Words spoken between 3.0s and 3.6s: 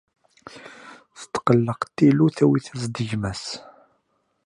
gma-s.